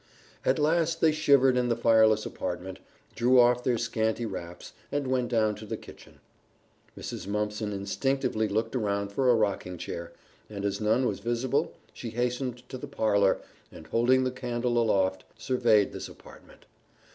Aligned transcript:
At 0.43 0.57
last 0.57 0.99
they 0.99 1.11
shivered 1.11 1.55
in 1.55 1.69
the 1.69 1.75
fireless 1.75 2.25
apartment, 2.25 2.79
threw 3.15 3.39
off 3.39 3.63
their 3.63 3.77
scanty 3.77 4.25
wraps, 4.25 4.73
and 4.91 5.05
went 5.05 5.29
down 5.29 5.53
to 5.57 5.65
the 5.67 5.77
kitchen. 5.77 6.19
Mrs. 6.97 7.27
Mumpson 7.27 7.71
instinctively 7.71 8.47
looked 8.47 8.75
around 8.75 9.09
for 9.11 9.29
a 9.29 9.35
rocking 9.35 9.77
chair, 9.77 10.11
and 10.49 10.65
as 10.65 10.81
none 10.81 11.05
was 11.05 11.19
visible 11.19 11.73
she 11.93 12.09
hastened 12.09 12.67
to 12.67 12.79
the 12.79 12.87
parlor, 12.87 13.41
and, 13.71 13.85
holding 13.85 14.23
the 14.23 14.31
candle 14.31 14.79
aloft, 14.81 15.23
surveyed 15.37 15.91
this 15.93 16.07
apartment. 16.09 16.65